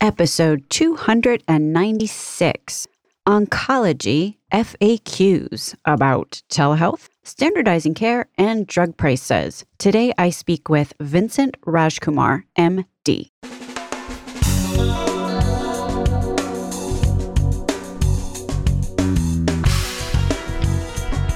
[0.00, 2.88] episode 296
[3.28, 9.64] Oncology FAQs about telehealth, standardizing care, and drug prices.
[9.78, 13.30] Today I speak with Vincent Rajkumar, MD.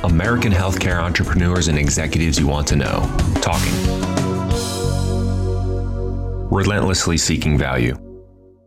[0.04, 3.00] American healthcare entrepreneurs and executives you want to know.
[3.40, 3.72] Talking.
[6.50, 7.96] Relentlessly seeking value.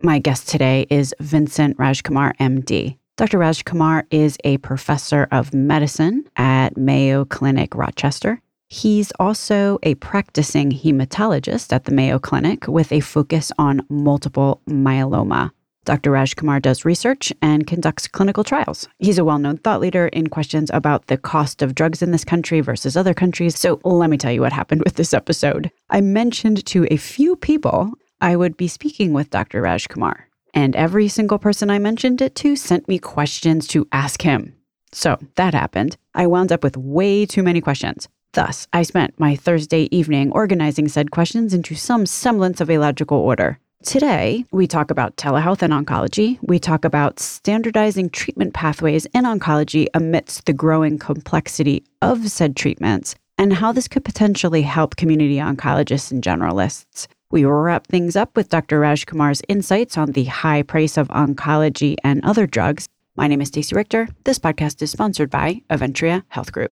[0.03, 2.97] My guest today is Vincent Rajkumar, MD.
[3.15, 3.39] Dr.
[3.39, 8.39] Rajkumar is a professor of medicine at Mayo Clinic, Rochester.
[8.69, 15.49] He's also a practicing hematologist at the Mayo Clinic with a focus on multiple myeloma.
[15.85, 16.11] Dr.
[16.11, 18.87] Rajkumar does research and conducts clinical trials.
[18.99, 22.25] He's a well known thought leader in questions about the cost of drugs in this
[22.25, 23.57] country versus other countries.
[23.57, 25.71] So let me tell you what happened with this episode.
[25.89, 29.61] I mentioned to a few people I would be speaking with Dr.
[29.61, 34.55] Rajkumar, and every single person I mentioned it to sent me questions to ask him.
[34.91, 35.97] So that happened.
[36.15, 38.07] I wound up with way too many questions.
[38.33, 43.17] Thus, I spent my Thursday evening organizing said questions into some semblance of a logical
[43.17, 43.59] order.
[43.83, 46.39] Today, we talk about telehealth and oncology.
[46.41, 53.13] We talk about standardizing treatment pathways in oncology amidst the growing complexity of said treatments
[53.37, 57.07] and how this could potentially help community oncologists and generalists.
[57.29, 58.79] We will wrap things up with Dr.
[58.79, 62.87] Rajkumar's insights on the high price of oncology and other drugs.
[63.17, 64.07] My name is Stacey Richter.
[64.23, 66.71] This podcast is sponsored by Aventria Health Group.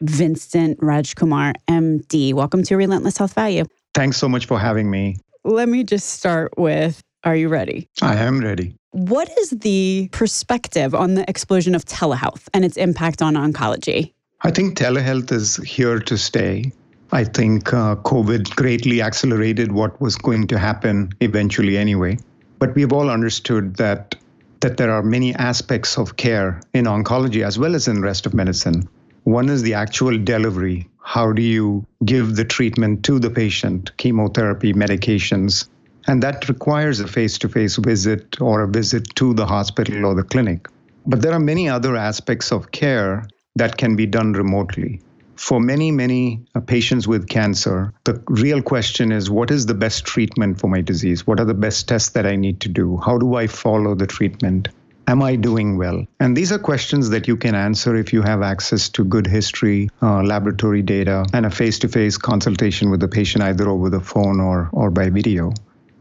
[0.00, 2.32] Vincent Rajkumar, MD.
[2.32, 3.64] Welcome to Relentless Health Value.
[3.92, 5.18] Thanks so much for having me.
[5.44, 7.86] Let me just start with Are you ready?
[8.00, 8.74] I am ready.
[8.92, 14.14] What is the perspective on the explosion of telehealth and its impact on oncology?
[14.40, 16.72] I think telehealth is here to stay.
[17.14, 22.16] I think uh, COVID greatly accelerated what was going to happen eventually anyway.
[22.58, 24.14] But we've all understood that
[24.60, 28.32] that there are many aspects of care in oncology as well as in rest of
[28.32, 28.88] medicine.
[29.24, 30.88] One is the actual delivery.
[31.02, 35.68] How do you give the treatment to the patient, chemotherapy, medications?
[36.06, 40.14] And that requires a face to face visit or a visit to the hospital or
[40.14, 40.68] the clinic.
[41.06, 45.00] But there are many other aspects of care that can be done remotely.
[45.36, 50.04] For many, many uh, patients with cancer, the real question is what is the best
[50.04, 51.26] treatment for my disease?
[51.26, 52.98] What are the best tests that I need to do?
[52.98, 54.68] How do I follow the treatment?
[55.08, 56.06] Am I doing well?
[56.20, 59.90] And these are questions that you can answer if you have access to good history,
[60.00, 64.00] uh, laboratory data, and a face to face consultation with the patient either over the
[64.00, 65.52] phone or, or by video.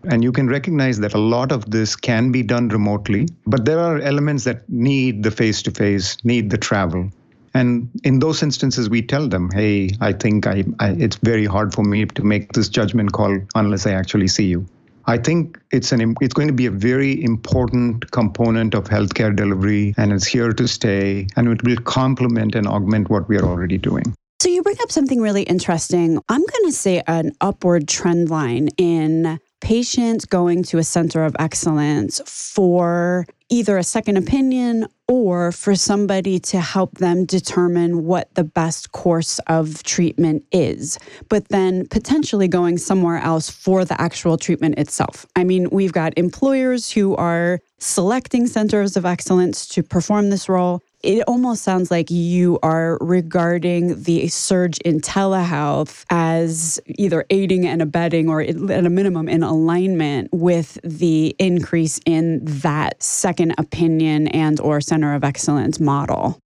[0.03, 3.79] And you can recognize that a lot of this can be done remotely, but there
[3.79, 7.11] are elements that need the face to face, need the travel.
[7.53, 11.73] And in those instances, we tell them, hey, I think I, I, it's very hard
[11.73, 14.65] for me to make this judgment call unless I actually see you.
[15.07, 19.95] I think it's an it's going to be a very important component of healthcare delivery,
[19.97, 23.79] and it's here to stay, and it will complement and augment what we are already
[23.79, 24.13] doing.
[24.41, 26.19] So you bring up something really interesting.
[26.29, 31.35] I'm going to say an upward trend line in patients going to a center of
[31.39, 38.43] excellence for either a second opinion or for somebody to help them determine what the
[38.43, 40.97] best course of treatment is,
[41.29, 45.25] but then potentially going somewhere else for the actual treatment itself.
[45.35, 50.81] I mean, we've got employers who are selecting centers of excellence to perform this role
[51.03, 57.81] it almost sounds like you are regarding the surge in telehealth as either aiding and
[57.81, 64.59] abetting or at a minimum in alignment with the increase in that second opinion and
[64.59, 66.39] or center of excellence model.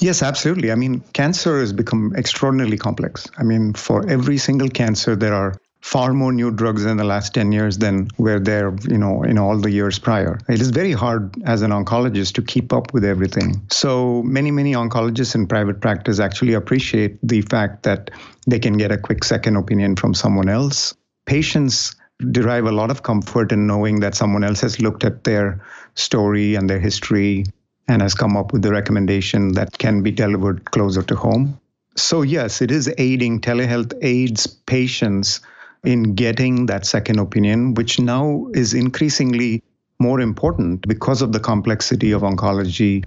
[0.00, 0.72] Yes, absolutely.
[0.72, 3.28] I mean, cancer has become extraordinarily complex.
[3.38, 7.34] I mean, for every single cancer, there are far more new drugs in the last
[7.34, 10.40] 10 years than were there, you know, in all the years prior.
[10.48, 13.60] It is very hard as an oncologist to keep up with everything.
[13.70, 18.10] So many, many oncologists in private practice actually appreciate the fact that
[18.46, 20.94] they can get a quick second opinion from someone else.
[21.26, 21.94] Patients
[22.30, 25.62] derive a lot of comfort in knowing that someone else has looked at their
[25.96, 27.44] story and their history
[27.88, 31.60] and has come up with the recommendation that can be delivered closer to home.
[31.94, 35.40] So, yes, it is aiding, telehealth aids patients
[35.84, 39.62] in getting that second opinion, which now is increasingly
[40.00, 43.04] more important because of the complexity of oncology.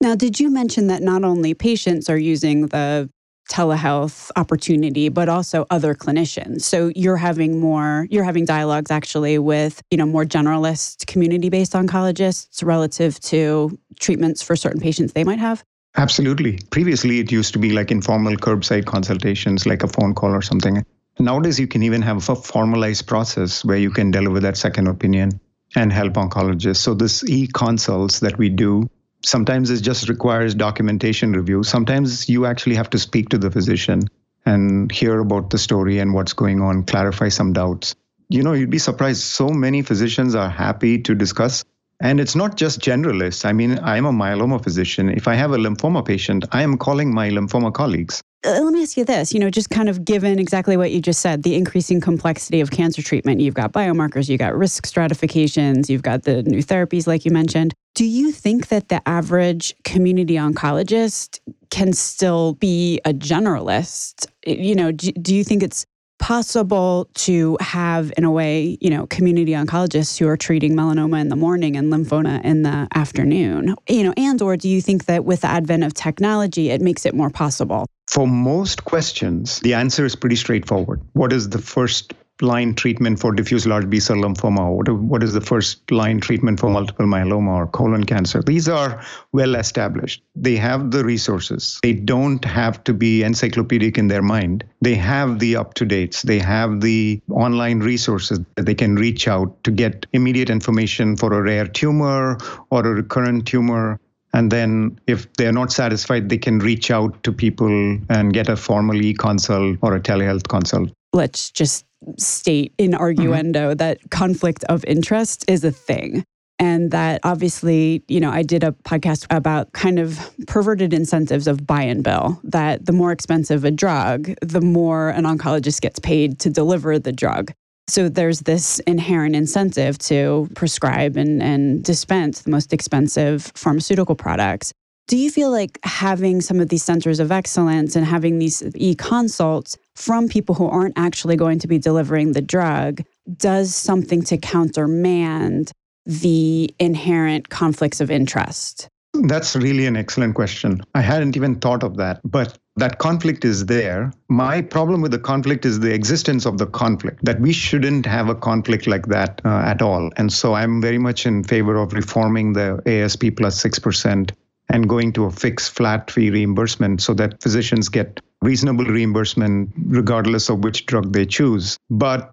[0.00, 3.08] Now, did you mention that not only patients are using the
[3.50, 6.62] telehealth opportunity but also other clinicians?
[6.62, 11.72] So you're having more you're having dialogues actually with you know more generalist community based
[11.72, 15.62] oncologists relative to treatments for certain patients they might have?
[15.96, 16.58] Absolutely.
[16.70, 20.84] Previously it used to be like informal curbside consultations like a phone call or something
[21.18, 25.40] Nowadays, you can even have a formalized process where you can deliver that second opinion.
[25.76, 26.76] and help oncologists.
[26.76, 28.88] So this e-consults that we do
[29.24, 31.62] sometimes it just requires documentation review.
[31.62, 34.02] Sometimes you actually have to speak to the physician
[34.46, 37.94] and hear about the story and what's going on, clarify some doubts.
[38.28, 39.22] You know, you'd be surprised.
[39.22, 41.64] So many physicians are happy to discuss.
[42.00, 43.44] And it's not just generalists.
[43.44, 45.08] I mean, I'm a myeloma physician.
[45.08, 48.22] If I have a lymphoma patient, I am calling my lymphoma colleagues.
[48.44, 51.00] Uh, let me ask you this you know just kind of given exactly what you
[51.00, 55.88] just said the increasing complexity of cancer treatment you've got biomarkers you've got risk stratifications
[55.88, 57.72] you've got the new therapies like you mentioned.
[57.94, 61.38] Do you think that the average community oncologist
[61.70, 64.26] can still be a generalist?
[64.46, 65.86] You know do, do you think it's
[66.24, 71.28] possible to have in a way you know community oncologists who are treating melanoma in
[71.28, 75.26] the morning and lymphoma in the afternoon you know and or do you think that
[75.26, 80.04] with the advent of technology it makes it more possible for most questions, the answer
[80.04, 81.00] is pretty straightforward.
[81.14, 84.74] What is the first line treatment for diffuse large B cell lymphoma?
[84.74, 88.42] What, what is the first line treatment for multiple myeloma or colon cancer?
[88.42, 89.02] These are
[89.32, 90.22] well established.
[90.34, 91.78] They have the resources.
[91.82, 94.64] They don't have to be encyclopedic in their mind.
[94.80, 96.22] They have the up to dates.
[96.22, 101.32] They have the online resources that they can reach out to get immediate information for
[101.32, 102.38] a rare tumor
[102.70, 104.00] or a recurrent tumor
[104.34, 107.68] and then if they're not satisfied, they can reach out to people
[108.08, 110.90] and get a formal e consult or a telehealth consult.
[111.12, 111.86] Let's just
[112.18, 113.76] state in arguendo mm-hmm.
[113.76, 116.24] that conflict of interest is a thing.
[116.60, 121.66] And that obviously, you know, I did a podcast about kind of perverted incentives of
[121.66, 126.38] buy and bill, that the more expensive a drug, the more an oncologist gets paid
[126.40, 127.52] to deliver the drug.
[127.88, 134.72] So there's this inherent incentive to prescribe and, and dispense the most expensive pharmaceutical products.
[135.06, 138.94] Do you feel like having some of these centers of excellence and having these e
[138.94, 143.02] consults from people who aren't actually going to be delivering the drug
[143.36, 145.72] does something to countermand
[146.06, 148.88] the inherent conflicts of interest?
[149.12, 150.82] That's really an excellent question.
[150.94, 152.20] I hadn't even thought of that.
[152.24, 154.12] But that conflict is there.
[154.28, 158.28] My problem with the conflict is the existence of the conflict, that we shouldn't have
[158.28, 160.10] a conflict like that uh, at all.
[160.16, 164.30] And so I'm very much in favor of reforming the ASP plus 6%
[164.68, 170.48] and going to a fixed flat fee reimbursement so that physicians get reasonable reimbursement regardless
[170.48, 171.78] of which drug they choose.
[171.90, 172.30] But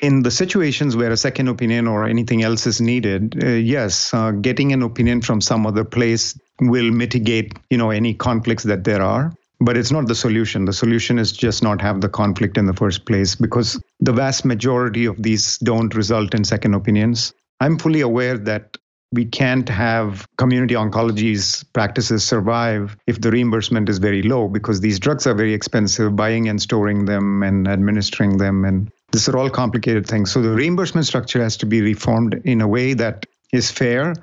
[0.00, 4.32] in the situations where a second opinion or anything else is needed, uh, yes, uh,
[4.32, 9.02] getting an opinion from some other place will mitigate, you know, any conflicts that there
[9.02, 10.64] are but it's not the solution.
[10.64, 14.44] The solution is just not have the conflict in the first place because the vast
[14.44, 17.32] majority of these don't result in second opinions.
[17.60, 18.76] I'm fully aware that
[19.14, 24.98] we can't have community oncology's practices survive if the reimbursement is very low because these
[24.98, 29.48] drugs are very expensive buying and storing them and administering them and these are all
[29.48, 30.32] complicated things.
[30.32, 34.14] So the reimbursement structure has to be reformed in a way that is fair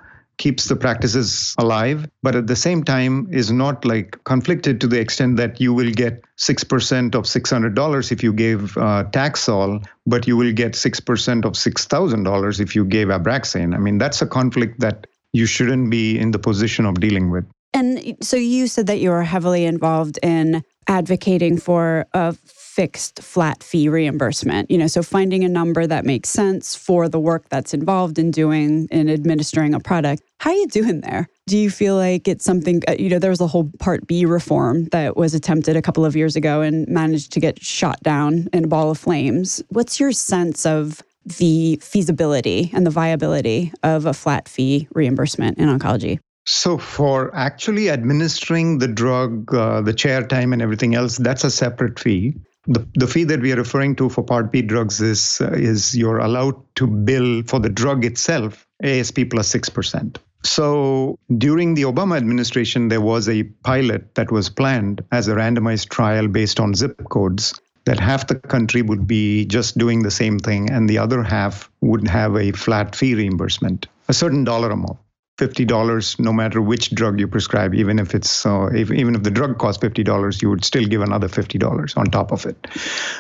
[0.41, 4.99] keeps the practices alive, but at the same time is not like conflicted to the
[4.99, 10.35] extent that you will get 6% of $600 if you gave uh, Taxol, but you
[10.35, 13.75] will get 6% of $6,000 if you gave Abraxane.
[13.75, 17.45] I mean, that's a conflict that you shouldn't be in the position of dealing with.
[17.71, 22.35] And so you said that you are heavily involved in advocating for a
[22.71, 24.71] fixed flat fee reimbursement.
[24.71, 28.31] You know, so finding a number that makes sense for the work that's involved in
[28.31, 30.23] doing and administering a product.
[30.39, 31.27] How are you doing there?
[31.47, 34.25] Do you feel like it's something, uh, you know, there was a whole Part B
[34.25, 38.47] reform that was attempted a couple of years ago and managed to get shot down
[38.53, 39.61] in a ball of flames.
[39.67, 45.67] What's your sense of the feasibility and the viability of a flat fee reimbursement in
[45.67, 46.19] oncology?
[46.45, 51.51] So, for actually administering the drug, uh, the chair time, and everything else, that's a
[51.51, 52.33] separate fee.
[52.67, 55.97] The, the fee that we are referring to for Part B drugs is uh, is
[55.97, 60.19] you're allowed to bill for the drug itself ASP plus six percent.
[60.43, 65.89] So during the Obama administration, there was a pilot that was planned as a randomized
[65.89, 67.53] trial based on zip codes
[67.85, 71.69] that half the country would be just doing the same thing and the other half
[71.81, 74.99] would have a flat fee reimbursement, a certain dollar amount.
[75.41, 79.31] $50 no matter which drug you prescribe even if it's uh, if, even if the
[79.31, 82.67] drug costs $50 you would still give another $50 on top of it.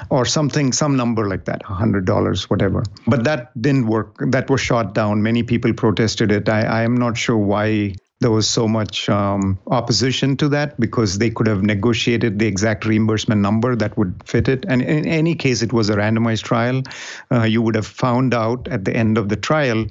[0.09, 2.83] Or something some number like that $100 whatever.
[3.07, 4.17] But that didn't work.
[4.19, 5.23] That was shot down.
[5.23, 6.47] Many people protested it.
[6.47, 11.17] I, I am not sure why there was so much um, opposition to that because
[11.17, 14.63] they could have negotiated the exact reimbursement number that would fit it.
[14.67, 16.83] And in any case, it was a randomized trial.
[17.31, 19.87] Uh, you would have found out at the end of the trial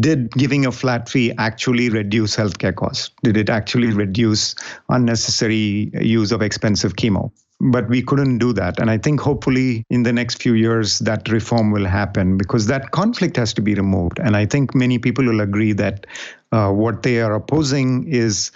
[0.00, 3.10] did giving a flat fee actually reduce healthcare costs?
[3.22, 4.54] Did it actually reduce
[4.88, 7.32] unnecessary use of expensive chemo?
[7.60, 8.78] but we couldn't do that.
[8.78, 12.92] And I think hopefully in the next few years that reform will happen because that
[12.92, 14.18] conflict has to be removed.
[14.20, 16.06] And I think many people will agree that
[16.52, 18.52] uh, what they are opposing is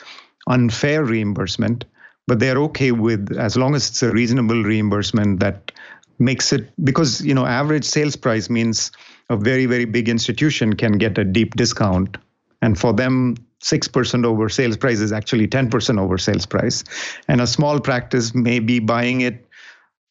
[0.46, 1.84] unfair reimbursement,
[2.28, 5.72] but they're okay with as long as it's a reasonable reimbursement that
[6.18, 8.92] makes it because you know average sales price means
[9.30, 12.16] a very very big institution can get a deep discount
[12.62, 16.82] and for them 6% over sales price is actually 10% over sales price.
[17.28, 19.46] And a small practice may be buying it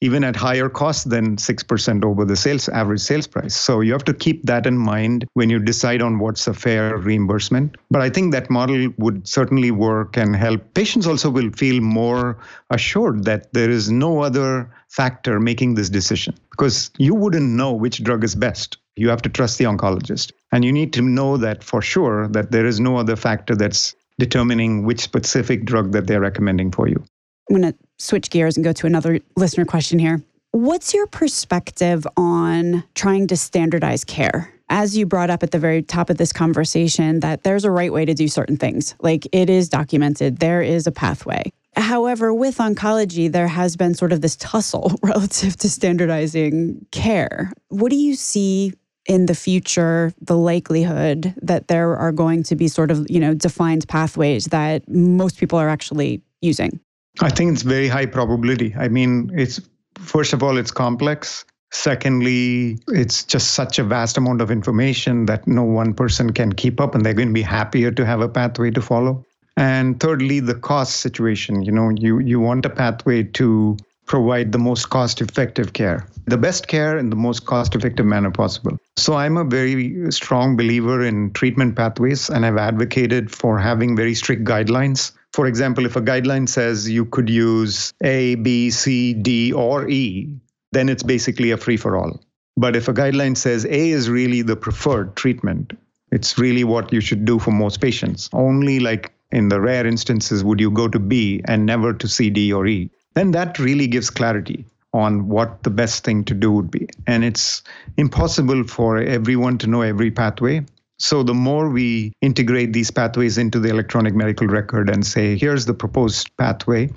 [0.03, 3.56] even at higher cost than 6% over the sales average sales price.
[3.56, 6.98] So you have to keep that in mind when you decide on what's a fair
[6.98, 7.75] reimbursement.
[7.91, 10.74] But I think that model would certainly work and help.
[10.74, 12.39] Patients also will feel more
[12.72, 18.03] assured that there is no other factor making this decision because you wouldn't know which
[18.03, 20.31] drug is best you have to trust the oncologist.
[20.51, 23.95] And you need to know that for sure that there is no other factor that's
[24.19, 27.03] determining which specific drug that they're recommending for you.
[27.50, 30.21] I'm going to switch gears and go to another listener question here.
[30.51, 34.53] What's your perspective on trying to standardize care?
[34.69, 37.91] As you brought up at the very top of this conversation, that there's a right
[37.91, 38.95] way to do certain things.
[39.01, 41.51] Like it is documented, there is a pathway.
[41.75, 47.53] However, with oncology, there has been sort of this tussle relative to standardizing care.
[47.69, 48.74] What do you see
[49.08, 53.34] in the future the likelihood that there are going to be sort of you know
[53.34, 56.79] defined pathways that most people are actually using?
[57.22, 58.74] I think it's very high probability.
[58.77, 59.60] I mean it's
[60.00, 61.46] first of all it's complex.
[61.72, 66.79] Secondly it's just such a vast amount of information that no one person can keep
[66.79, 69.25] up and they're going to be happier to have a pathway to follow.
[69.58, 71.63] And thirdly the cost situation.
[71.63, 76.38] You know you you want a pathway to provide the most cost effective care, the
[76.38, 78.77] best care in the most cost effective manner possible.
[78.98, 84.13] So I'm a very strong believer in treatment pathways, and I've advocated for having very
[84.13, 85.12] strict guidelines.
[85.34, 90.29] For example, if a guideline says you could use A, B, C, D, or E,
[90.72, 92.20] then it's basically a free for all.
[92.58, 95.72] But if a guideline says A is really the preferred treatment,
[96.12, 98.29] it's really what you should do for most patients.
[98.34, 102.29] Only like in the rare instances would you go to B and never to C,
[102.29, 106.51] D, or E then that really gives clarity on what the best thing to do
[106.51, 106.88] would be.
[107.08, 107.63] And it's
[107.98, 110.65] impossible for everyone to know every pathway.
[110.98, 115.65] So the more we integrate these pathways into the electronic medical record and say, here's
[115.65, 116.91] the proposed pathway,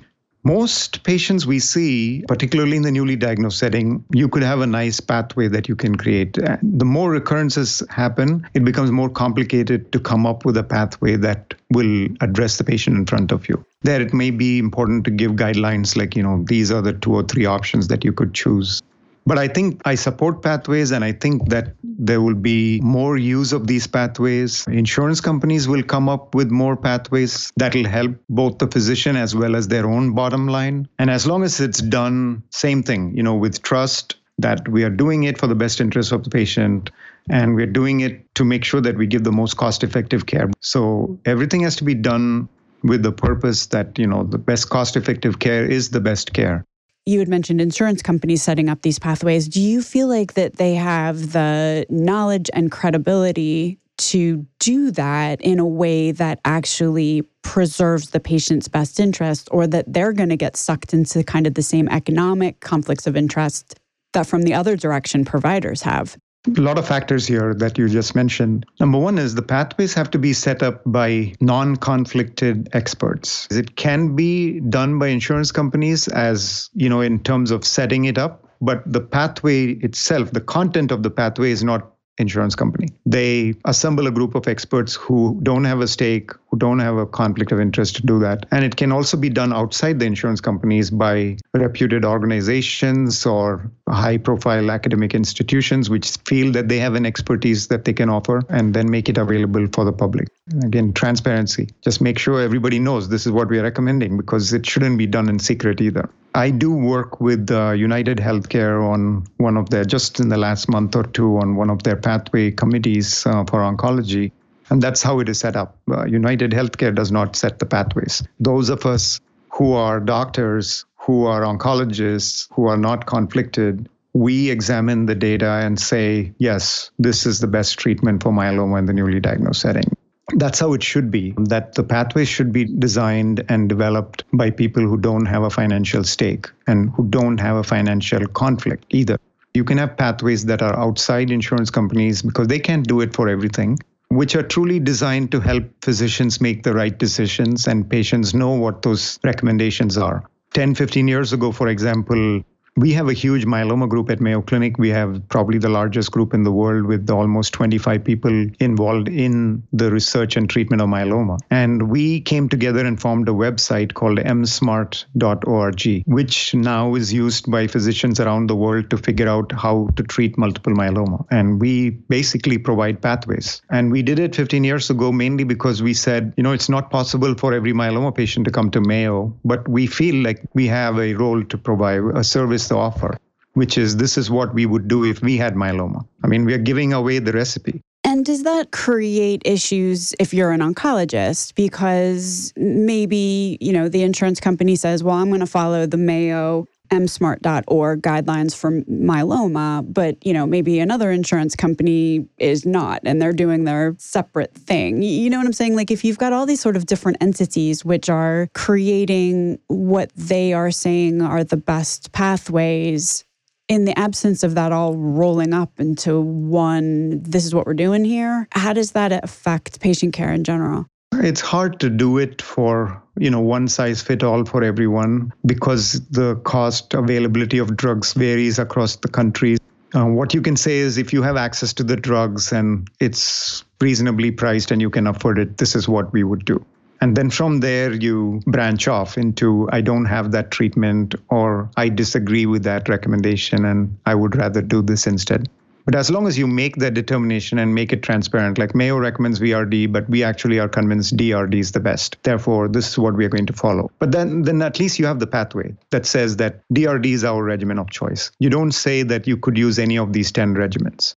[0.45, 4.99] most patients we see, particularly in the newly diagnosed setting, you could have a nice
[4.99, 6.33] pathway that you can create.
[6.33, 11.55] The more recurrences happen, it becomes more complicated to come up with a pathway that
[11.71, 13.65] will address the patient in front of you.
[13.81, 17.13] There, it may be important to give guidelines like, you know, these are the two
[17.13, 18.81] or three options that you could choose.
[19.27, 23.53] But I think I support pathways, and I think that there will be more use
[23.53, 24.67] of these pathways.
[24.67, 29.35] Insurance companies will come up with more pathways that will help both the physician as
[29.35, 30.87] well as their own bottom line.
[30.99, 34.89] And as long as it's done, same thing, you know, with trust that we are
[34.89, 36.91] doing it for the best interest of the patient
[37.29, 40.51] and we're doing it to make sure that we give the most cost effective care.
[40.59, 42.47] So everything has to be done
[42.83, 46.65] with the purpose that, you know, the best cost effective care is the best care
[47.05, 49.47] you had mentioned insurance companies setting up these pathways.
[49.47, 55.59] Do you feel like that they have the knowledge and credibility to do that in
[55.59, 60.57] a way that actually preserves the patient's best interest or that they're going to get
[60.57, 63.79] sucked into kind of the same economic conflicts of interest
[64.13, 66.17] that from the other direction providers have?
[66.47, 68.65] A lot of factors here that you just mentioned.
[68.79, 73.47] Number one is the pathways have to be set up by non conflicted experts.
[73.51, 78.17] It can be done by insurance companies as, you know, in terms of setting it
[78.17, 82.89] up, but the pathway itself, the content of the pathway is not insurance company.
[83.05, 87.05] They assemble a group of experts who don't have a stake, who don't have a
[87.05, 88.45] conflict of interest to do that.
[88.51, 94.17] And it can also be done outside the insurance companies by reputed organizations or high
[94.17, 98.73] profile academic institutions which feel that they have an expertise that they can offer and
[98.73, 100.29] then make it available for the public.
[100.63, 101.69] Again, transparency.
[101.81, 105.07] Just make sure everybody knows this is what we are recommending because it shouldn't be
[105.07, 106.09] done in secret either.
[106.35, 110.67] I do work with uh, United Healthcare on one of their, just in the last
[110.67, 114.33] month or two, on one of their pathway committees uh, for oncology.
[114.69, 115.77] And that's how it is set up.
[115.89, 118.21] Uh, United Healthcare does not set the pathways.
[118.41, 125.05] Those of us who are doctors, who are oncologists, who are not conflicted, we examine
[125.05, 129.21] the data and say, yes, this is the best treatment for myeloma in the newly
[129.21, 129.85] diagnosed setting
[130.33, 134.83] that's how it should be that the pathways should be designed and developed by people
[134.83, 139.17] who don't have a financial stake and who don't have a financial conflict either.
[139.53, 143.29] You can have pathways that are outside insurance companies because they can't do it for
[143.29, 143.77] everything
[144.09, 148.81] which are truly designed to help physicians make the right decisions and patients know what
[148.81, 150.23] those recommendations are.
[150.53, 152.41] 10, 15 years ago, for example,
[152.77, 154.77] we have a huge myeloma group at Mayo Clinic.
[154.77, 159.63] We have probably the largest group in the world with almost 25 people involved in
[159.71, 161.39] the research and treatment of myeloma.
[161.49, 167.67] And we came together and formed a website called msmart.org, which now is used by
[167.67, 171.25] physicians around the world to figure out how to treat multiple myeloma.
[171.31, 173.61] And we basically provide pathways.
[173.69, 176.91] And we did it 15 years ago mainly because we said, you know, it's not
[176.91, 180.99] possible for every myeloma patient to come to Mayo, but we feel like we have
[180.99, 183.17] a role to provide a service to offer,
[183.53, 186.05] which is this is what we would do if we had myeloma.
[186.23, 187.81] I mean, we are giving away the recipe.
[188.03, 191.55] And does that create issues if you're an oncologist?
[191.55, 196.67] Because maybe, you know, the insurance company says, well, I'm going to follow the Mayo
[196.89, 203.33] msmart.org guidelines for myeloma, but you know, maybe another insurance company is not and they're
[203.33, 205.01] doing their separate thing.
[205.01, 205.75] You know what I'm saying?
[205.75, 210.53] Like if you've got all these sort of different entities which are creating what they
[210.53, 213.25] are saying are the best pathways
[213.67, 218.05] in the absence of that all rolling up into one this is what we're doing
[218.05, 220.85] here, how does that affect patient care in general?
[221.23, 226.01] It's hard to do it for, you know, one size fit all for everyone because
[226.09, 229.57] the cost availability of drugs varies across the country.
[229.93, 233.63] Uh, what you can say is if you have access to the drugs and it's
[233.79, 236.63] reasonably priced and you can afford it, this is what we would do.
[237.01, 241.89] And then from there, you branch off into I don't have that treatment or I
[241.89, 245.49] disagree with that recommendation and I would rather do this instead.
[245.85, 249.39] But as long as you make that determination and make it transparent, like Mayo recommends
[249.39, 252.17] VRD, but we actually are convinced DRD is the best.
[252.23, 253.91] Therefore, this is what we are going to follow.
[253.99, 257.43] But then, then at least you have the pathway that says that DRD is our
[257.43, 258.31] regimen of choice.
[258.39, 261.15] You don't say that you could use any of these 10 regimens.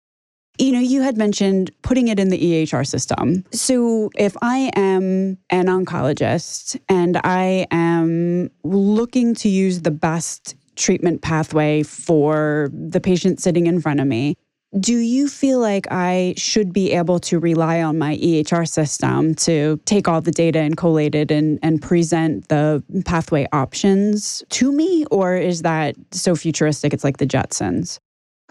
[0.59, 3.45] You know, you had mentioned putting it in the EHR system.
[3.51, 11.21] So if I am an oncologist and I am looking to use the best treatment
[11.21, 14.35] pathway for the patient sitting in front of me,
[14.79, 19.79] do you feel like I should be able to rely on my EHR system to
[19.85, 25.05] take all the data and collate it and, and present the pathway options to me?
[25.09, 27.99] Or is that so futuristic it's like the Jetsons?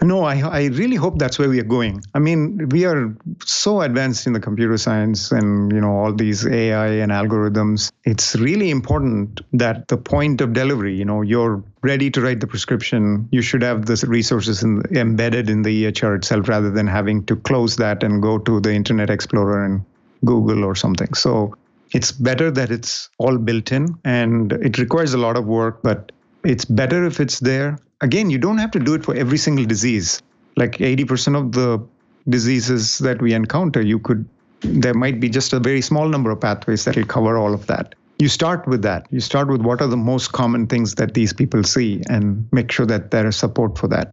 [0.02, 2.02] No, I, I really hope that's where we are going.
[2.14, 6.46] I mean, we are so advanced in the computer science and you know all these
[6.46, 7.90] AI and algorithms.
[8.04, 12.46] It's really important that the point of delivery, you know, you're ready to write the
[12.46, 13.26] prescription.
[13.32, 17.36] You should have the resources in, embedded in the EHR itself, rather than having to
[17.36, 19.82] close that and go to the Internet Explorer and
[20.26, 21.14] Google or something.
[21.14, 21.56] So
[21.92, 26.12] it's better that it's all built in, and it requires a lot of work, but
[26.44, 29.64] it's better if it's there again, you don't have to do it for every single
[29.64, 30.22] disease.
[30.56, 31.86] Like 80% of the
[32.28, 34.28] diseases that we encounter, you could
[34.60, 37.66] there might be just a very small number of pathways that will cover all of
[37.66, 37.94] that.
[38.18, 39.06] You start with that.
[39.10, 42.72] You start with what are the most common things that these people see and make
[42.72, 44.10] sure that there is support for that.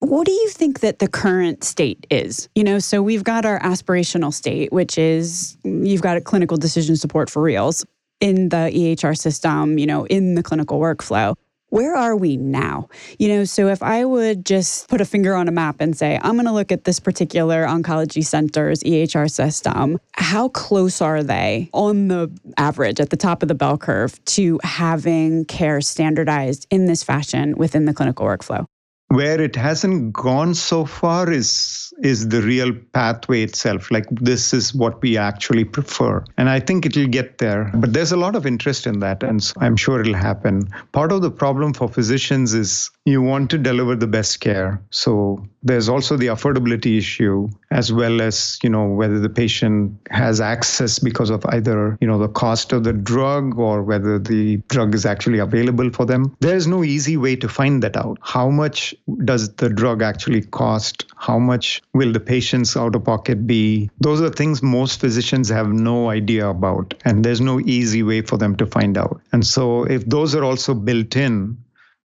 [0.00, 2.50] What do you think that the current state is?
[2.54, 6.96] You know, so we've got our aspirational state, which is you've got a clinical decision
[6.96, 7.86] support for reals
[8.20, 11.34] in the EHR system, you know, in the clinical workflow
[11.70, 12.88] where are we now?
[13.18, 16.18] You know, so if I would just put a finger on a map and say,
[16.22, 21.68] I'm going to look at this particular oncology center's EHR system, how close are they
[21.72, 26.86] on the average at the top of the bell curve to having care standardized in
[26.86, 28.64] this fashion within the clinical workflow?
[29.08, 33.90] Where it hasn't gone so far is is the real pathway itself.
[33.90, 36.24] Like this is what we actually prefer.
[36.36, 37.70] And I think it'll get there.
[37.74, 39.22] But there's a lot of interest in that.
[39.22, 40.68] And so I'm sure it'll happen.
[40.92, 44.82] Part of the problem for physicians is you want to deliver the best care.
[44.90, 50.40] So there's also the affordability issue, as well as, you know, whether the patient has
[50.40, 54.94] access because of either, you know, the cost of the drug or whether the drug
[54.94, 56.36] is actually available for them.
[56.40, 58.18] There's no easy way to find that out.
[58.22, 61.04] How much does the drug actually cost?
[61.16, 63.90] How much will the patient's out of pocket be?
[64.00, 68.36] Those are things most physicians have no idea about, and there's no easy way for
[68.36, 69.20] them to find out.
[69.32, 71.56] And so, if those are also built in,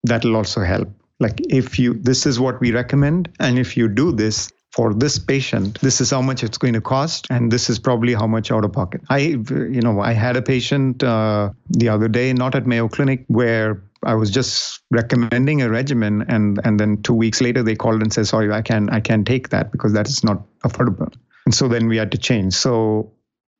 [0.03, 0.89] that'll also help.
[1.19, 5.17] Like, if you, this is what we recommend, and if you do this, for this
[5.17, 8.51] patient this is how much it's going to cost and this is probably how much
[8.51, 12.53] out of pocket i you know i had a patient uh, the other day not
[12.53, 17.41] at mayo clinic where I was just recommending a regimen, and and then two weeks
[17.41, 20.23] later they called and said, "Sorry, I can I can't take that because that is
[20.23, 21.13] not affordable."
[21.45, 22.53] And so then we had to change.
[22.53, 23.11] So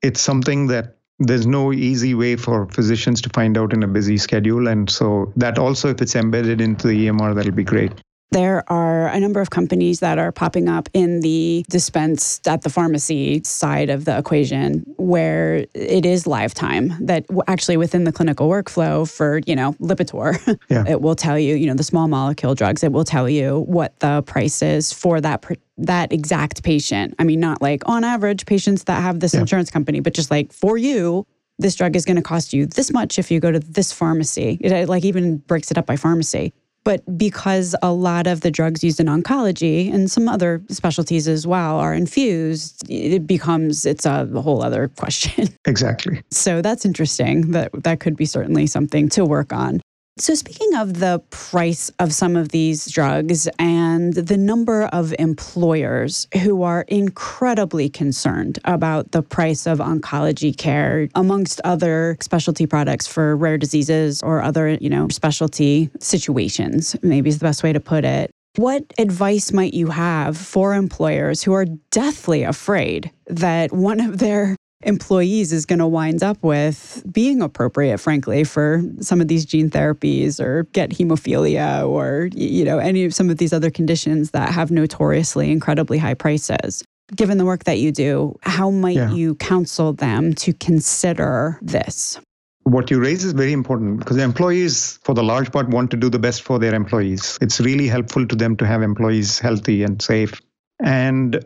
[0.01, 4.17] it's something that there's no easy way for physicians to find out in a busy
[4.17, 7.91] schedule, and so that also if it's embedded into the EMR, that'll be great.
[8.31, 12.69] There are a number of companies that are popping up in the dispense at the
[12.69, 18.47] pharmacy side of the equation where it is live time that actually within the clinical
[18.47, 20.85] workflow for, you know, Lipitor, yeah.
[20.87, 23.99] it will tell you, you know, the small molecule drugs, it will tell you what
[23.99, 25.43] the price is for that
[25.77, 27.15] that exact patient.
[27.17, 29.41] I mean, not like on average patients that have this yeah.
[29.41, 31.25] insurance company, but just like for you,
[31.57, 34.57] this drug is going to cost you this much if you go to this pharmacy.
[34.61, 36.53] It like even breaks it up by pharmacy.
[36.83, 41.45] But because a lot of the drugs used in oncology and some other specialties as
[41.45, 45.49] well are infused, it becomes it's a whole other question.
[45.65, 46.21] Exactly.
[46.31, 47.51] So that's interesting.
[47.51, 49.81] That that could be certainly something to work on.
[50.19, 56.27] So, speaking of the price of some of these drugs and the number of employers
[56.43, 63.37] who are incredibly concerned about the price of oncology care, amongst other specialty products for
[63.37, 68.03] rare diseases or other, you know, specialty situations, maybe is the best way to put
[68.03, 68.29] it.
[68.57, 74.57] What advice might you have for employers who are deathly afraid that one of their
[74.83, 79.69] employees is going to wind up with being appropriate frankly for some of these gene
[79.69, 84.53] therapies or get hemophilia or you know any of some of these other conditions that
[84.53, 86.83] have notoriously incredibly high prices.
[87.15, 89.11] Given the work that you do how might yeah.
[89.11, 92.19] you counsel them to consider this?
[92.63, 96.09] What you raise is very important because employees for the large part want to do
[96.09, 97.37] the best for their employees.
[97.41, 100.39] It's really helpful to them to have employees healthy and safe.
[100.79, 101.43] And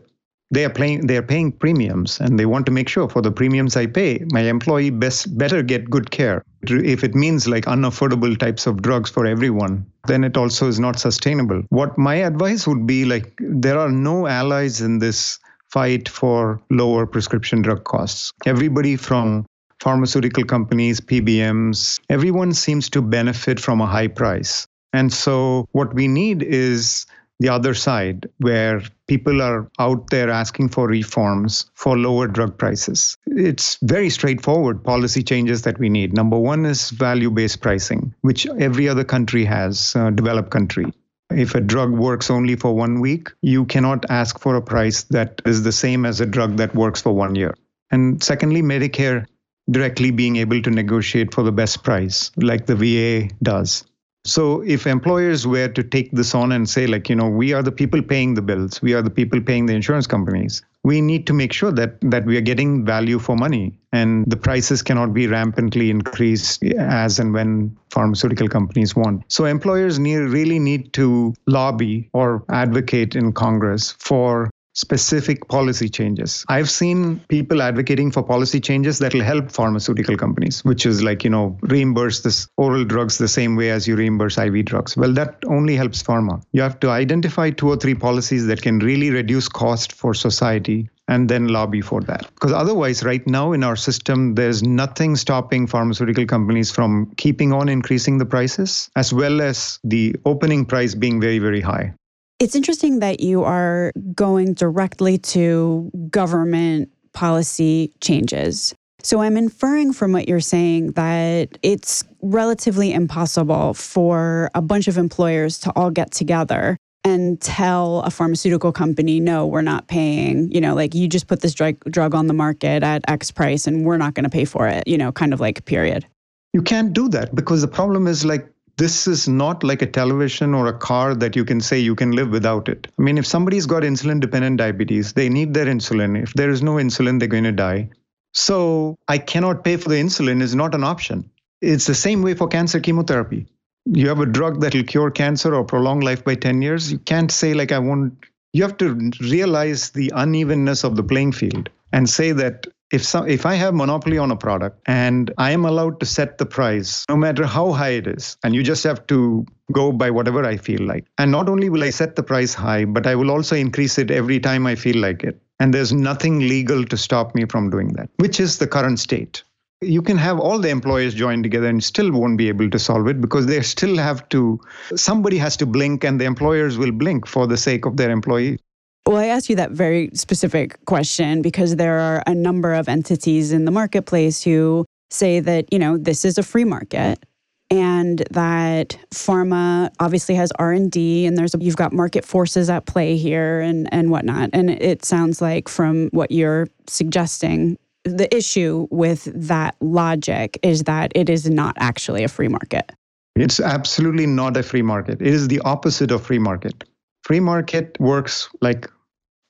[0.53, 3.31] they are paying they are paying premiums and they want to make sure for the
[3.31, 6.43] premiums I pay, my employee best better get good care.
[6.61, 10.99] If it means like unaffordable types of drugs for everyone, then it also is not
[10.99, 11.63] sustainable.
[11.69, 15.39] What my advice would be like there are no allies in this
[15.71, 18.31] fight for lower prescription drug costs.
[18.45, 19.45] Everybody from
[19.79, 24.67] pharmaceutical companies, PBMs, everyone seems to benefit from a high price.
[24.93, 27.07] And so what we need is
[27.39, 33.17] the other side where people are out there asking for reforms for lower drug prices.
[33.25, 36.13] It's very straightforward policy changes that we need.
[36.13, 40.93] Number one is value based pricing, which every other country has, uh, developed country.
[41.31, 45.41] If a drug works only for one week, you cannot ask for a price that
[45.45, 47.55] is the same as a drug that works for one year.
[47.91, 49.25] And secondly, Medicare
[49.69, 53.85] directly being able to negotiate for the best price, like the VA does.
[54.25, 57.61] So if employers were to take this on and say, like, you know, we are
[57.61, 61.27] the people paying the bills, we are the people paying the insurance companies, we need
[61.27, 65.13] to make sure that that we are getting value for money and the prices cannot
[65.13, 69.23] be rampantly increased as and when pharmaceutical companies want.
[69.27, 76.45] So employers need, really need to lobby or advocate in Congress for specific policy changes.
[76.49, 81.23] I've seen people advocating for policy changes that will help pharmaceutical companies, which is like,
[81.23, 84.97] you know, reimburse this oral drugs the same way as you reimburse IV drugs.
[84.97, 86.43] Well, that only helps pharma.
[86.51, 90.89] You have to identify two or three policies that can really reduce cost for society
[91.07, 92.29] and then lobby for that.
[92.33, 97.69] Because otherwise, right now in our system, there's nothing stopping pharmaceutical companies from keeping on
[97.69, 101.93] increasing the prices, as well as the opening price being very, very high.
[102.39, 108.73] It's interesting that you are going directly to government policy changes.
[109.03, 114.97] So I'm inferring from what you're saying that it's relatively impossible for a bunch of
[114.97, 120.61] employers to all get together and tell a pharmaceutical company, no, we're not paying, you
[120.61, 123.85] know, like you just put this drug, drug on the market at X price and
[123.85, 126.05] we're not going to pay for it, you know, kind of like period.
[126.53, 130.53] You can't do that because the problem is like this is not like a television
[130.53, 132.87] or a car that you can say you can live without it.
[132.97, 136.21] I mean, if somebody's got insulin dependent diabetes, they need their insulin.
[136.21, 137.89] If there is no insulin, they're going to die.
[138.33, 141.29] So I cannot pay for the insulin is not an option.
[141.61, 143.45] It's the same way for cancer chemotherapy.
[143.85, 146.91] You have a drug that will cure cancer or prolong life by 10 years.
[146.91, 148.13] You can't say, like, I won't.
[148.53, 153.27] You have to realize the unevenness of the playing field and say that if some,
[153.27, 157.05] if I have monopoly on a product and I am allowed to set the price
[157.09, 160.57] no matter how high it is and you just have to go by whatever I
[160.57, 161.05] feel like.
[161.17, 164.11] And not only will I set the price high but I will also increase it
[164.11, 165.41] every time I feel like it.
[165.59, 169.43] And there's nothing legal to stop me from doing that which is the current state.
[169.81, 173.07] You can have all the employers join together and still won't be able to solve
[173.07, 174.59] it because they still have to
[174.95, 178.59] somebody has to blink and the employers will blink for the sake of their employees
[179.05, 183.51] well, I asked you that very specific question because there are a number of entities
[183.51, 187.23] in the marketplace who say that, you know, this is a free market
[187.69, 193.61] and that pharma obviously has r&d and there's you've got market forces at play here
[193.61, 199.75] and, and whatnot and it sounds like from what you're suggesting the issue with that
[199.79, 202.91] logic is that it is not actually a free market
[203.35, 205.21] It's absolutely not a free market.
[205.21, 206.83] It is the opposite of free market.
[207.23, 208.89] Free market works like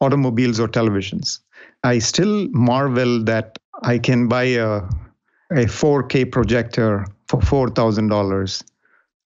[0.04, 1.40] automobiles or televisions.
[1.84, 4.78] I still marvel that I can buy a,
[5.52, 8.64] a 4K projector for $4,000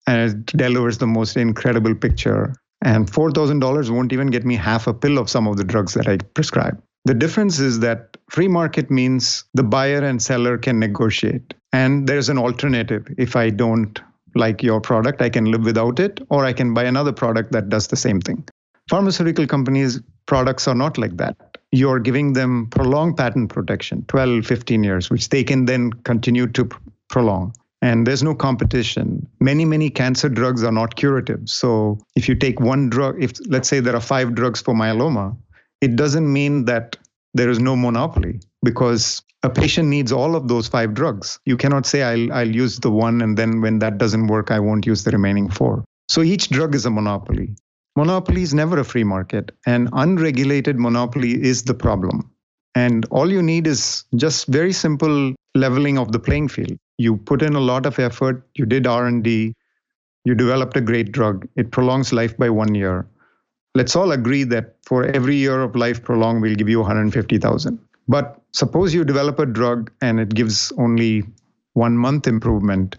[0.06, 2.54] and it delivers the most incredible picture.
[2.82, 6.06] And $4,000 won't even get me half a pill of some of the drugs that
[6.06, 6.82] I prescribe.
[7.06, 11.54] The difference is that free market means the buyer and seller can negotiate.
[11.72, 13.06] And there's an alternative.
[13.18, 14.00] If I don't
[14.34, 17.68] like your product, I can live without it, or I can buy another product that
[17.68, 18.46] does the same thing.
[18.88, 21.36] Pharmaceutical companies' products are not like that.
[21.72, 26.68] You're giving them prolonged patent protection, 12, 15 years, which they can then continue to
[27.08, 27.52] prolong
[27.84, 29.28] and there's no competition.
[29.40, 31.50] Many, many cancer drugs are not curative.
[31.50, 35.36] So if you take one drug, if let's say there are five drugs for myeloma,
[35.82, 36.96] it doesn't mean that
[37.34, 41.38] there is no monopoly because a patient needs all of those five drugs.
[41.44, 44.60] You cannot say I'll I'll use the one and then when that doesn't work, I
[44.60, 45.84] won't use the remaining four.
[46.08, 47.54] So each drug is a monopoly.
[47.96, 52.30] Monopoly is never a free market, and unregulated monopoly is the problem.
[52.74, 56.76] And all you need is just very simple leveling of the playing field.
[56.98, 59.54] You put in a lot of effort you did r&d
[60.24, 63.06] you developed a great drug it prolongs life by one year.
[63.74, 67.78] Let's all agree that for every year of life prolonged we'll give you 150000
[68.08, 71.24] but suppose you develop a drug and it gives only
[71.74, 72.96] one month improvement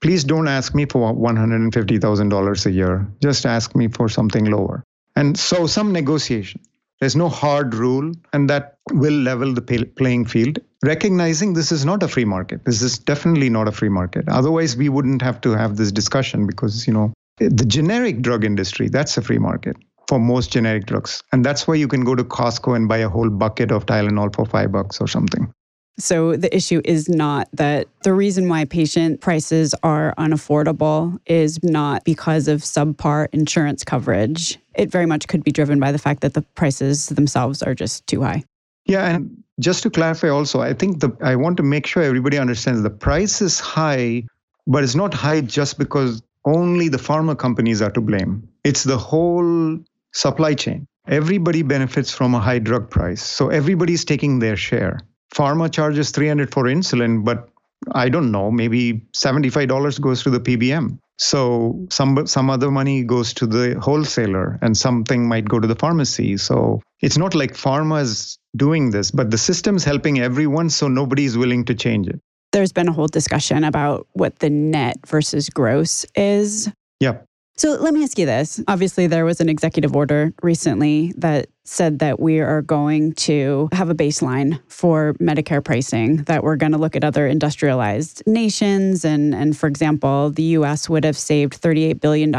[0.00, 5.38] please don't ask me for $150000 a year just ask me for something lower and
[5.38, 6.60] so some negotiation
[7.00, 9.60] there's no hard rule, and that will level the
[9.96, 12.64] playing field, recognizing this is not a free market.
[12.64, 14.28] This is definitely not a free market.
[14.28, 18.88] Otherwise, we wouldn't have to have this discussion because, you know, the generic drug industry,
[18.88, 19.76] that's a free market
[20.08, 21.22] for most generic drugs.
[21.32, 24.34] And that's why you can go to Costco and buy a whole bucket of Tylenol
[24.34, 25.52] for five bucks or something.
[25.98, 32.04] So the issue is not that the reason why patient prices are unaffordable is not
[32.04, 34.58] because of subpar insurance coverage.
[34.74, 38.06] It very much could be driven by the fact that the prices themselves are just
[38.06, 38.44] too high.
[38.84, 42.38] Yeah, and just to clarify also, I think the I want to make sure everybody
[42.38, 44.24] understands the price is high,
[44.66, 48.46] but it's not high just because only the pharma companies are to blame.
[48.64, 49.78] It's the whole
[50.12, 50.86] supply chain.
[51.08, 53.22] Everybody benefits from a high drug price.
[53.22, 55.00] So everybody's taking their share
[55.34, 57.48] pharma charges 300 for insulin but
[57.92, 63.32] i don't know maybe $75 goes to the pbm so some some other money goes
[63.34, 66.36] to the wholesaler and something might go to the pharmacy.
[66.36, 71.36] So it's not like pharma is doing this but the system's helping everyone so nobody's
[71.36, 72.20] willing to change it.
[72.52, 76.70] There's been a whole discussion about what the net versus gross is.
[77.00, 77.18] Yeah.
[77.56, 78.62] So let me ask you this.
[78.68, 83.90] Obviously, there was an executive order recently that said that we are going to have
[83.90, 89.04] a baseline for Medicare pricing, that we're going to look at other industrialized nations.
[89.04, 92.32] And, and for example, the US would have saved $38 billion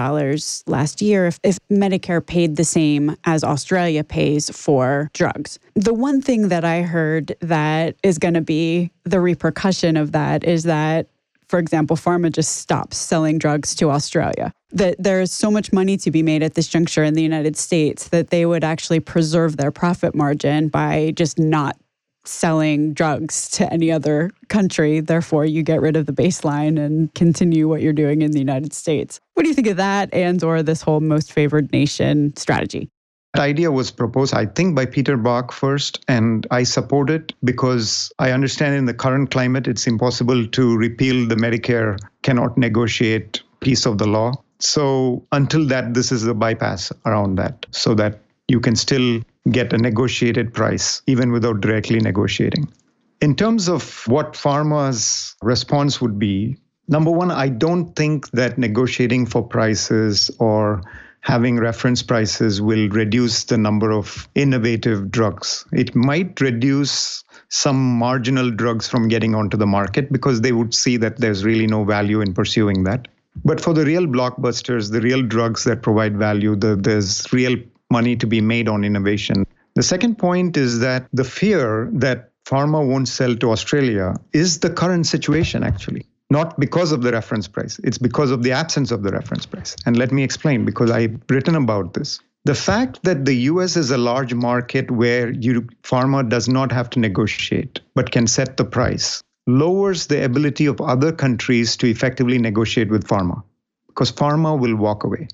[0.68, 5.60] last year if, if Medicare paid the same as Australia pays for drugs.
[5.76, 10.44] The one thing that I heard that is going to be the repercussion of that
[10.44, 11.08] is that
[11.50, 14.54] for example, pharma just stops selling drugs to Australia.
[14.72, 17.56] That there is so much money to be made at this juncture in the United
[17.56, 21.78] States that they would actually preserve their profit margin by just not
[22.26, 25.00] selling drugs to any other country.
[25.00, 28.74] Therefore, you get rid of the baseline and continue what you're doing in the United
[28.74, 29.22] States.
[29.34, 32.90] What do you think of that and or this whole most favored nation strategy?
[33.40, 38.32] Idea was proposed, I think, by Peter Bach first, and I support it because I
[38.32, 43.98] understand in the current climate it's impossible to repeal the Medicare cannot negotiate piece of
[43.98, 44.34] the law.
[44.60, 49.22] So until that, this is a bypass around that, so that you can still
[49.52, 52.68] get a negotiated price even without directly negotiating.
[53.22, 59.26] In terms of what pharma's response would be, number one, I don't think that negotiating
[59.26, 60.82] for prices or
[61.28, 65.66] having reference prices will reduce the number of innovative drugs.
[65.74, 70.96] It might reduce some marginal drugs from getting onto the market because they would see
[70.96, 73.10] that there's really no value in pursuing that.
[73.44, 77.58] But for the real blockbusters, the real drugs that provide value, the, there's real
[77.92, 79.46] money to be made on innovation.
[79.76, 84.70] The second point is that the fear that pharma won't sell to Australia is the
[84.70, 87.80] current situation, actually not because of the reference price.
[87.84, 89.76] It's because of the absence of the reference price.
[89.86, 92.20] And let me explain because I've written about this.
[92.46, 96.90] The fact that the US is a large market where you, pharma does not have
[96.92, 102.38] to negotiate but can set the price lowers the ability of other countries to effectively
[102.38, 103.42] negotiate with pharma
[103.88, 105.28] because pharma will walk away.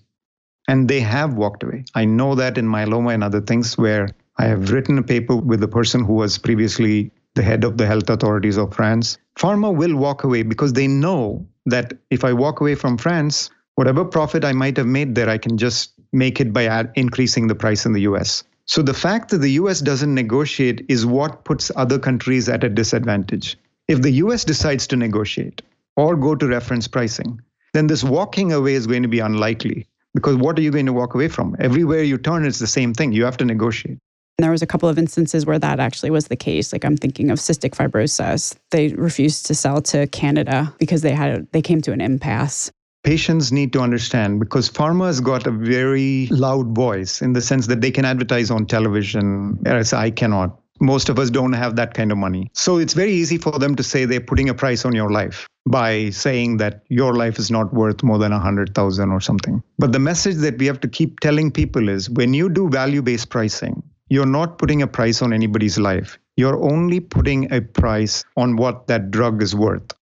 [0.67, 1.83] And they have walked away.
[1.93, 5.61] I know that in myeloma and other things where I have written a paper with
[5.61, 9.17] a person who was previously the head of the health authorities of France.
[9.37, 14.05] Pharma will walk away because they know that if I walk away from France, whatever
[14.05, 17.55] profit I might have made there, I can just make it by ad- increasing the
[17.55, 18.43] price in the US.
[18.65, 22.69] So the fact that the US doesn't negotiate is what puts other countries at a
[22.69, 23.57] disadvantage.
[23.87, 25.61] If the US decides to negotiate
[25.95, 27.41] or go to reference pricing,
[27.73, 30.93] then this walking away is going to be unlikely because what are you going to
[30.93, 31.55] walk away from?
[31.59, 33.11] Everywhere you turn, it's the same thing.
[33.11, 33.97] You have to negotiate.
[34.39, 36.73] There was a couple of instances where that actually was the case.
[36.73, 38.55] Like I'm thinking of cystic fibrosis.
[38.71, 42.71] They refused to sell to Canada because they had they came to an impasse.
[43.03, 47.67] Patients need to understand because pharma has got a very loud voice in the sense
[47.67, 50.57] that they can advertise on television, whereas I cannot.
[50.79, 52.49] Most of us don't have that kind of money.
[52.53, 55.47] So it's very easy for them to say they're putting a price on your life
[55.67, 59.61] by saying that your life is not worth more than a 100,000 or something.
[59.77, 63.01] But the message that we have to keep telling people is when you do value
[63.01, 66.17] based pricing, you're not putting a price on anybody's life.
[66.37, 69.93] You're only putting a price on what that drug is worth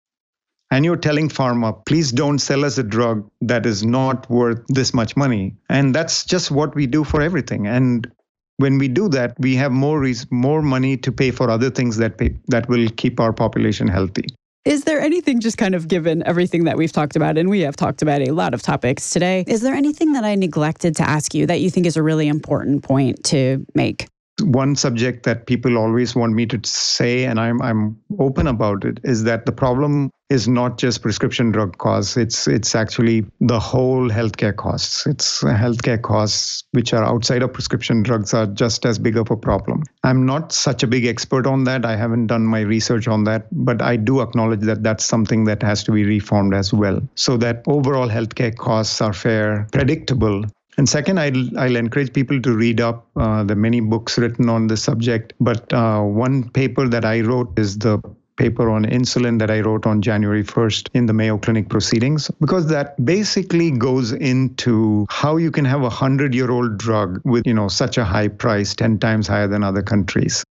[0.71, 4.93] and you're telling pharma, please don't sell us a drug that is not worth this
[4.93, 5.53] much money.
[5.69, 7.67] And that's just what we do for everything.
[7.67, 8.09] And
[8.55, 12.17] when we do that, we have more more money to pay for other things that
[12.17, 14.27] pay, that will keep our population healthy.
[14.63, 17.75] Is there anything, just kind of given everything that we've talked about, and we have
[17.75, 21.33] talked about a lot of topics today, is there anything that I neglected to ask
[21.33, 24.07] you that you think is a really important point to make?
[24.43, 28.99] One subject that people always want me to say, and I'm I'm open about it,
[29.03, 32.15] is that the problem is not just prescription drug costs.
[32.15, 35.05] It's it's actually the whole healthcare costs.
[35.05, 39.35] It's healthcare costs which are outside of prescription drugs are just as big of a
[39.35, 39.83] problem.
[40.03, 41.85] I'm not such a big expert on that.
[41.85, 45.61] I haven't done my research on that, but I do acknowledge that that's something that
[45.63, 50.45] has to be reformed as well, so that overall healthcare costs are fair, predictable,
[50.77, 54.67] and second, I'll, I'll encourage people to read up uh, the many books written on
[54.67, 55.33] the subject.
[55.39, 58.01] But uh, one paper that I wrote is the
[58.37, 62.67] paper on insulin that I wrote on January 1st in the Mayo Clinic proceedings, because
[62.67, 67.53] that basically goes into how you can have a 100 year old drug with, you
[67.53, 70.43] know, such a high price, 10 times higher than other countries.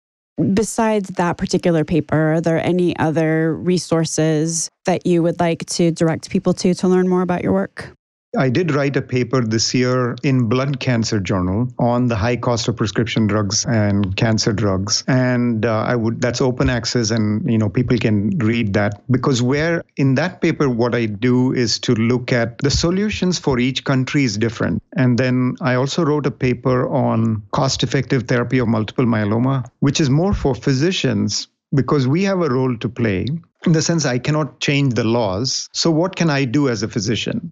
[0.55, 6.31] Besides that particular paper, are there any other resources that you would like to direct
[6.31, 7.91] people to to learn more about your work?
[8.37, 12.69] I did write a paper this year in Blood Cancer Journal on the high cost
[12.69, 17.59] of prescription drugs and cancer drugs, and uh, I would that's open access, and you
[17.59, 21.95] know people can read that because where in that paper what I do is to
[21.97, 26.31] look at the solutions for each country is different, and then I also wrote a
[26.31, 32.43] paper on cost-effective therapy of multiple myeloma, which is more for physicians because we have
[32.43, 33.27] a role to play
[33.67, 35.69] in the sense I cannot change the laws.
[35.73, 37.51] So, what can I do as a physician?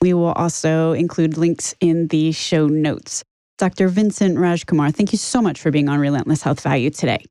[0.00, 3.22] We will also include links in the show notes.
[3.58, 3.88] Dr.
[3.88, 7.22] Vincent Rajkumar, thank you so much for being on Relentless Health Value today.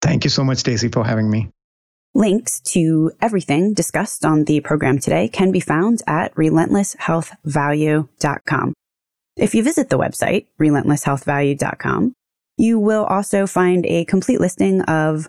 [0.00, 1.50] Thank you so much, Stacy, for having me.
[2.14, 8.72] Links to everything discussed on the program today can be found at relentlesshealthvalue.com.
[9.36, 12.14] If you visit the website, relentlesshealthvalue.com,
[12.56, 15.28] you will also find a complete listing of